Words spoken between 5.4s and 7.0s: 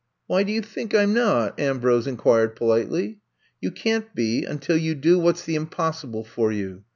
the impossible for you."